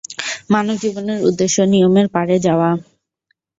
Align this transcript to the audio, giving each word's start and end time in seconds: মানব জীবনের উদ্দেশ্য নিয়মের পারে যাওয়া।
মানব 0.49 0.75
জীবনের 0.83 1.19
উদ্দেশ্য 1.27 1.57
নিয়মের 1.73 2.07
পারে 2.15 2.35
যাওয়া। 2.39 2.69